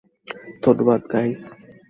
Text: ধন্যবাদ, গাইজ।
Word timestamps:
ধন্যবাদ, 0.63 1.01
গাইজ। 1.13 1.39